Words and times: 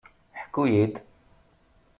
Ḥku-yi-d! 0.41 0.95